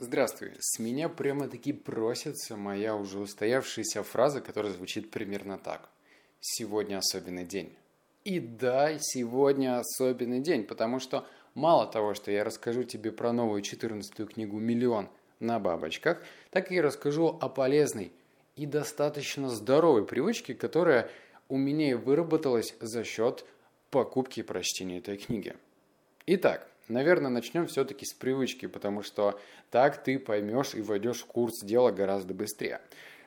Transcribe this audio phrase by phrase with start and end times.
[0.00, 0.52] Здравствуй.
[0.60, 5.88] С меня прямо-таки просится моя уже устоявшаяся фраза, которая звучит примерно так.
[6.40, 7.74] Сегодня особенный день.
[8.22, 13.60] И да, сегодня особенный день, потому что мало того, что я расскажу тебе про новую
[13.62, 15.08] 14-ю книгу «Миллион
[15.40, 18.12] на бабочках», так и расскажу о полезной
[18.54, 21.10] и достаточно здоровой привычке, которая
[21.48, 23.44] у меня и выработалась за счет
[23.90, 25.56] покупки и прочтения этой книги.
[26.26, 29.38] Итак, наверное, начнем все-таки с привычки, потому что
[29.70, 32.80] так ты поймешь и войдешь в курс дела гораздо быстрее.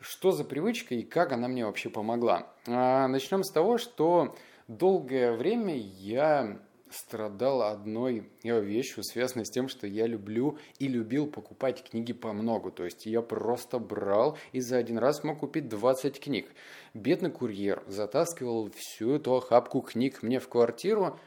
[0.00, 2.52] Что за привычка и как она мне вообще помогла?
[2.66, 4.34] А, начнем с того, что
[4.66, 6.58] долгое время я
[6.94, 12.70] страдал одной вещью, связанной с тем, что я люблю и любил покупать книги по многу.
[12.70, 16.50] То есть я просто брал и за один раз мог купить 20 книг.
[16.94, 21.18] Бедный курьер затаскивал всю эту охапку книг мне в квартиру.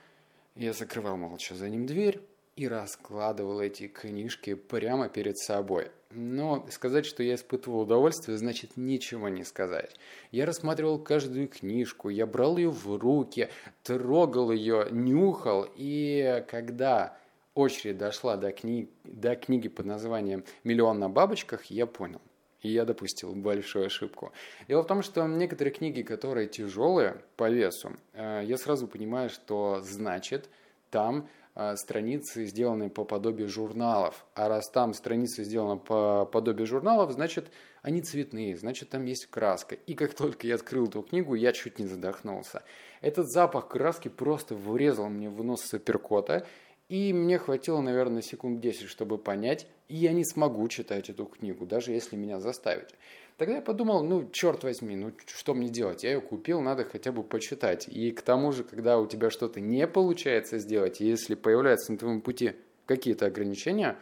[0.55, 2.21] Я закрывал молча за ним дверь
[2.55, 5.91] и раскладывал эти книжки прямо перед собой.
[6.11, 9.99] Но сказать, что я испытывал удовольствие, значит ничего не сказать.
[10.31, 13.49] Я рассматривал каждую книжку, я брал ее в руки,
[13.83, 17.17] трогал ее, нюхал, и когда
[17.53, 18.89] очередь дошла до, кни...
[19.03, 22.21] до книги под названием «Миллион на бабочках», я понял.
[22.65, 24.31] И я допустил большую ошибку.
[24.67, 29.81] Дело в том, что некоторые книги, которые тяжелые по весу, э, я сразу понимаю, что
[29.83, 30.49] значит
[30.89, 34.25] там а, страницы, сделанные по подобию журналов.
[34.33, 37.49] А раз там страницы сделаны по подобию журналов, значит,
[37.81, 39.75] они цветные, значит, там есть краска.
[39.75, 42.63] И как только я открыл эту книгу, я чуть не задохнулся.
[42.99, 46.45] Этот запах краски просто врезал мне в нос суперкота,
[46.87, 51.65] и мне хватило, наверное, секунд 10, чтобы понять, и я не смогу читать эту книгу,
[51.65, 52.89] даже если меня заставить.
[53.37, 56.03] Тогда я подумал, ну, черт возьми, ну, что мне делать?
[56.03, 57.87] Я ее купил, надо хотя бы почитать.
[57.87, 62.21] И к тому же, когда у тебя что-то не получается сделать, если появляются на твоем
[62.21, 62.53] пути
[62.85, 63.97] какие-то ограничения,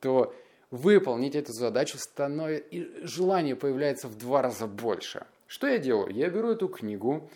[0.00, 0.34] то
[0.70, 5.26] выполнить эту задачу становится, и желание появляется в два раза больше.
[5.46, 6.14] Что я делаю?
[6.14, 7.28] Я беру эту книгу,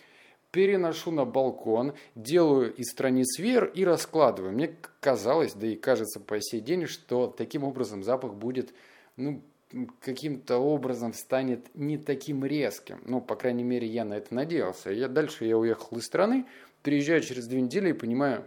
[0.54, 4.52] переношу на балкон, делаю из страниц веер и раскладываю.
[4.52, 8.72] Мне казалось, да и кажется по сей день, что таким образом запах будет
[9.16, 9.42] ну,
[10.00, 13.00] каким-то образом станет не таким резким.
[13.04, 14.92] Ну, по крайней мере, я на это надеялся.
[14.92, 16.46] Я, дальше я уехал из страны,
[16.82, 18.46] приезжаю через две недели и понимаю,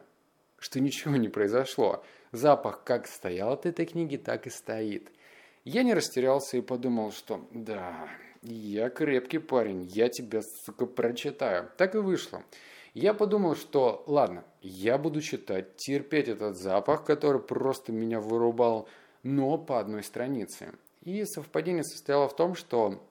[0.59, 2.05] что ничего не произошло.
[2.31, 5.11] Запах как стоял от этой книги, так и стоит.
[5.65, 8.07] Я не растерялся и подумал, что да,
[8.51, 11.69] я крепкий парень, я тебя, сука, прочитаю.
[11.77, 12.43] Так и вышло.
[12.93, 18.87] Я подумал, что ладно, я буду читать, терпеть этот запах, который просто меня вырубал,
[19.23, 20.73] но по одной странице.
[21.03, 23.03] И совпадение состояло в том, что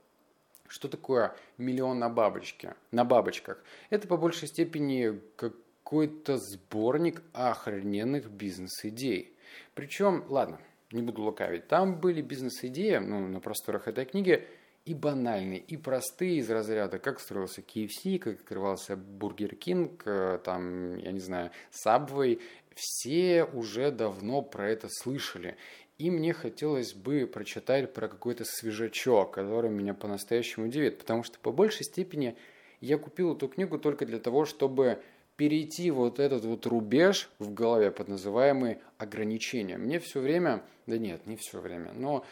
[0.69, 3.62] что такое миллион на бабочке, на бабочках?
[3.91, 9.36] Это по большей степени какой-то сборник охрененных бизнес-идей.
[9.74, 10.58] Причем, ладно,
[10.91, 14.47] не буду лукавить, там были бизнес-идеи, ну, на просторах этой книги,
[14.86, 20.97] и банальные, и простые из разряда, как строился KFC, как открывался Burger King, э, там,
[20.97, 22.41] я не знаю, Subway,
[22.74, 25.56] все уже давно про это слышали.
[25.98, 31.50] И мне хотелось бы прочитать про какой-то свежачок, который меня по-настоящему удивит, потому что по
[31.50, 32.36] большей степени
[32.80, 35.03] я купил эту книгу только для того, чтобы
[35.36, 39.78] перейти вот этот вот рубеж в голове под называемые ограничения.
[39.78, 42.24] Мне все время, да нет, не все время, но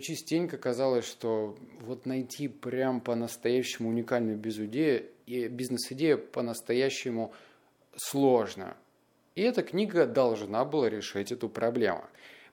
[0.00, 7.32] частенько казалось, что вот найти прям по-настоящему уникальную бизнес-идею по-настоящему
[7.96, 8.76] сложно.
[9.34, 12.04] И эта книга должна была решить эту проблему.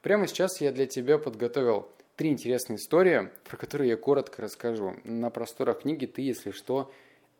[0.01, 4.95] Прямо сейчас я для тебя подготовил три интересные истории, про которые я коротко расскажу.
[5.03, 6.91] На просторах книги ты, если что,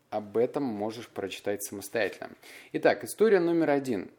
[0.10, 2.32] об этом можешь прочитать самостоятельно.
[2.74, 4.12] Итак, история номер один.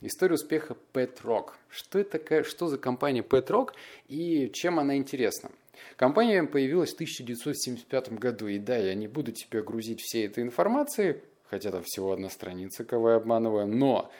[0.00, 1.50] История успеха Pet Rock.
[1.68, 3.70] Что это такая, что за компания Pet Rock
[4.08, 5.50] и чем она интересна?
[5.96, 11.22] Компания появилась в 1975 году, и да, я не буду тебя грузить всей этой информацией,
[11.48, 14.10] хотя там всего одна страница, кого я обманываю, но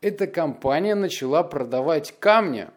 [0.00, 2.68] эта компания начала продавать камни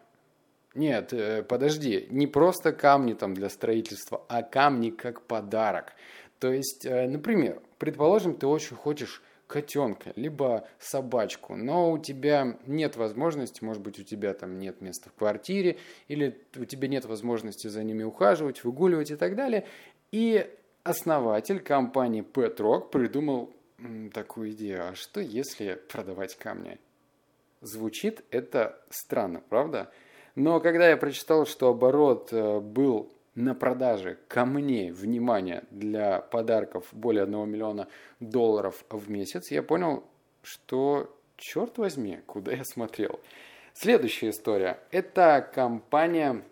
[0.74, 5.92] нет, э, подожди, не просто камни там для строительства, а камни как подарок.
[6.38, 9.22] То есть, э, например, предположим, ты очень хочешь
[9.52, 15.10] котенка, либо собачку, но у тебя нет возможности, может быть, у тебя там нет места
[15.10, 15.76] в квартире,
[16.08, 19.66] или у тебя нет возможности за ними ухаживать, выгуливать и так далее.
[20.10, 20.50] И
[20.84, 23.52] основатель компании Pet Rock придумал
[24.14, 26.78] такую идею, а что если продавать камни?
[27.60, 29.92] Звучит это странно, правда?
[30.34, 37.24] Но когда я прочитал, что оборот э, был на продаже камней, внимание, для подарков более
[37.24, 37.88] 1 миллиона
[38.20, 40.04] долларов в месяц, я понял,
[40.42, 43.20] что, черт возьми, куда я смотрел.
[43.74, 44.78] Следующая история.
[44.90, 46.42] Это компания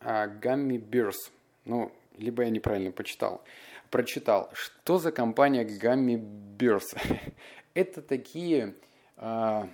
[0.00, 1.30] а, Gummy Bears.
[1.64, 3.42] Ну, либо я неправильно почитал.
[3.90, 4.50] Прочитал.
[4.52, 6.16] Что за компания Gummy
[6.58, 6.98] Bears?
[7.74, 8.74] Это такие
[9.16, 9.68] а,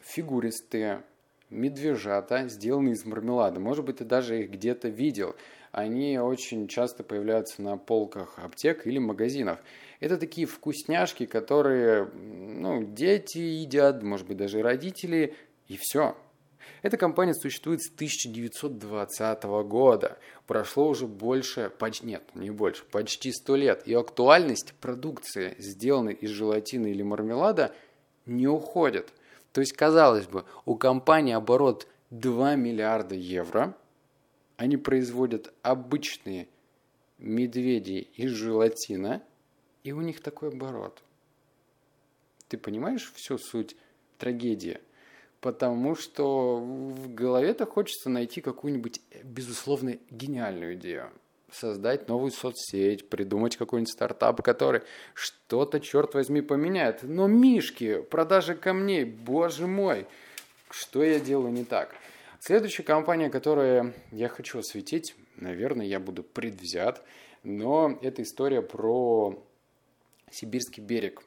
[0.00, 1.02] фигуристые
[1.50, 3.60] медвежата, сделанные из мармелада.
[3.60, 5.34] Может быть, ты даже их где-то видел.
[5.72, 9.58] Они очень часто появляются на полках аптек или магазинов.
[10.00, 15.34] Это такие вкусняшки, которые ну, дети едят, может быть, даже родители,
[15.66, 16.16] и все.
[16.82, 20.18] Эта компания существует с 1920 года.
[20.46, 23.82] Прошло уже больше, почти, нет, не больше, почти 100 лет.
[23.86, 27.74] И актуальность продукции, сделанной из желатина или мармелада,
[28.26, 29.12] не уходит.
[29.52, 33.76] То есть, казалось бы, у компании оборот 2 миллиарда евро.
[34.56, 36.48] Они производят обычные
[37.18, 39.22] медведи из желатина,
[39.84, 41.02] и у них такой оборот.
[42.48, 43.76] Ты понимаешь всю суть
[44.18, 44.80] трагедии?
[45.40, 51.12] Потому что в голове-то хочется найти какую-нибудь, безусловно, гениальную идею
[51.52, 54.82] создать новую соцсеть, придумать какой-нибудь стартап, который
[55.14, 57.02] что-то, черт возьми, поменяет.
[57.02, 60.06] Но мишки, продажи камней, боже мой,
[60.70, 61.94] что я делаю не так?
[62.40, 67.02] Следующая компания, которую я хочу осветить, наверное, я буду предвзят,
[67.42, 69.42] но это история про
[70.30, 71.22] Сибирский берег.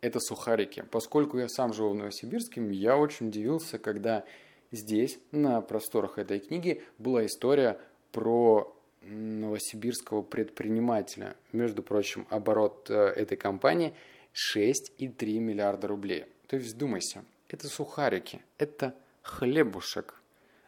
[0.00, 0.84] Это сухарики.
[0.90, 4.24] Поскольку я сам живу в Новосибирске, я очень удивился, когда
[4.72, 7.78] здесь, на просторах этой книги, была история
[8.12, 11.36] про новосибирского предпринимателя.
[11.52, 13.94] Между прочим, оборот э, этой компании
[14.34, 16.26] 6,3 миллиарда рублей.
[16.46, 20.14] То есть, вдумайся, это сухарики, это хлебушек.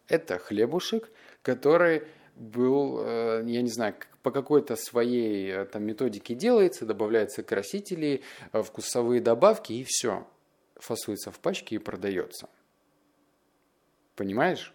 [0.08, 1.10] Это хлебушек,
[1.42, 2.02] который
[2.36, 9.20] был, э, я не знаю, по какой-то своей э, там, методике делается, добавляются красители, вкусовые
[9.20, 10.26] добавки и все.
[10.76, 12.48] Фасуется в пачке и продается.
[14.16, 14.72] Понимаешь?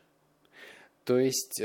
[1.03, 1.61] То есть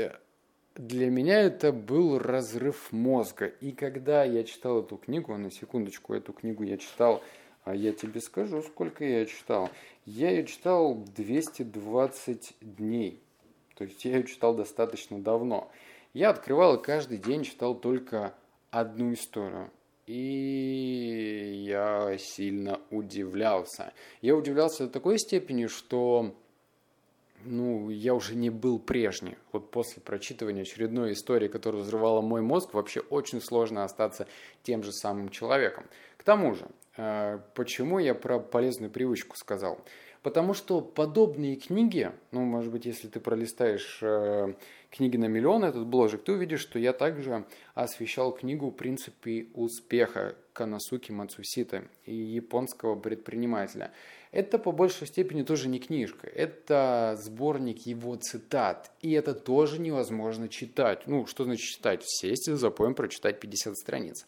[0.75, 3.45] для меня это был разрыв мозга.
[3.45, 7.21] И когда я читал эту книгу, на секундочку, эту книгу я читал,
[7.63, 9.69] а я тебе скажу, сколько я читал.
[10.05, 13.21] Я ее читал 220 дней.
[13.75, 15.71] То есть я ее читал достаточно давно.
[16.13, 18.33] Я открывал и каждый день читал только
[18.71, 19.71] одну историю.
[20.05, 23.93] И я сильно удивлялся.
[24.21, 26.35] Я удивлялся до такой степени, что
[27.45, 29.37] ну, я уже не был прежний.
[29.51, 34.27] Вот после прочитывания очередной истории, которая взрывала мой мозг, вообще очень сложно остаться
[34.63, 35.85] тем же самым человеком.
[36.17, 36.67] К тому же,
[36.97, 39.79] э, почему я про полезную привычку сказал?
[40.23, 44.53] Потому что подобные книги, ну, может быть, если ты пролистаешь э,
[44.89, 51.11] книги на миллион, этот бложек, ты увидишь, что я также освещал книгу «Принципы успеха» Канасуки
[51.11, 53.91] Мацусита и японского предпринимателя.
[54.31, 60.47] Это по большей степени тоже не книжка, это сборник его цитат, и это тоже невозможно
[60.47, 61.05] читать.
[61.05, 62.01] Ну, что значит читать?
[62.05, 64.25] Сесть и запоем прочитать 50 страниц.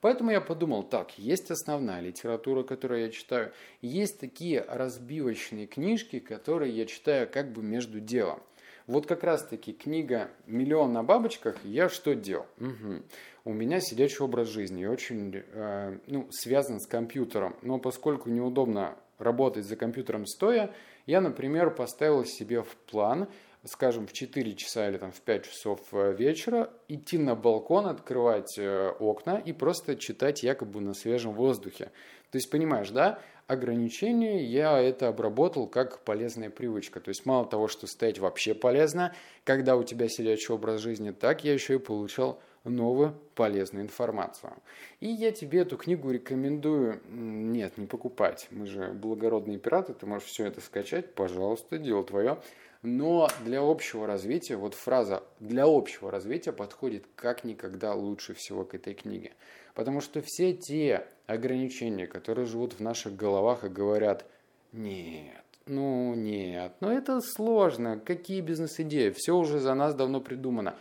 [0.00, 3.52] Поэтому я подумал, так, есть основная литература, которую я читаю,
[3.82, 8.40] есть такие разбивочные книжки, которые я читаю как бы между делом.
[8.86, 12.46] Вот как раз-таки книга «Миллион на бабочках» я что делал?
[12.58, 13.02] Угу.
[13.44, 19.66] У меня сидячий образ жизни, очень э, ну, связан с компьютером, но поскольку неудобно работать
[19.66, 20.72] за компьютером стоя,
[21.06, 23.28] я, например, поставил себе в план,
[23.68, 28.58] скажем, в 4 часа или там, в 5 часов э, вечера идти на балкон, открывать
[28.58, 31.90] э, окна и просто читать якобы на свежем воздухе.
[32.30, 37.00] То есть, понимаешь, да, ограничения я это обработал как полезная привычка.
[37.00, 39.14] То есть, мало того, что стоять вообще полезно,
[39.44, 44.52] когда у тебя сидячий образ жизни, так я еще и получал новую полезную информацию.
[45.00, 48.48] И я тебе эту книгу рекомендую, нет, не покупать.
[48.50, 52.38] Мы же благородные пираты, ты можешь все это скачать, пожалуйста, дело твое.
[52.82, 58.74] Но для общего развития, вот фраза «для общего развития» подходит как никогда лучше всего к
[58.74, 59.32] этой книге.
[59.74, 64.26] Потому что все те ограничения, которые живут в наших головах и говорят
[64.72, 70.76] «нет, ну нет, ну это сложно, какие бизнес-идеи, все уже за нас давно придумано».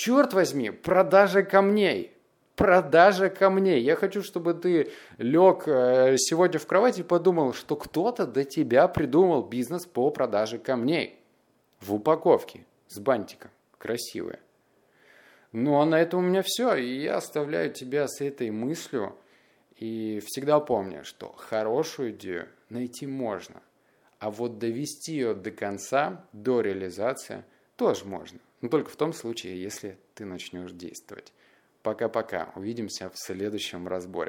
[0.00, 2.10] Черт возьми, продажа камней.
[2.56, 3.82] Продажа камней.
[3.82, 8.88] Я хочу, чтобы ты лег э, сегодня в кровати и подумал, что кто-то до тебя
[8.88, 11.20] придумал бизнес по продаже камней.
[11.80, 13.50] В упаковке, с бантиком.
[13.76, 14.40] Красивая.
[15.52, 16.76] Ну, а на этом у меня все.
[16.76, 19.14] И я оставляю тебя с этой мыслью.
[19.76, 23.60] И всегда помни, что хорошую идею найти можно.
[24.18, 27.44] А вот довести ее до конца, до реализации,
[27.76, 28.38] тоже можно.
[28.60, 31.32] Но только в том случае, если ты начнешь действовать.
[31.82, 32.52] Пока-пока.
[32.56, 34.28] Увидимся в следующем разборе.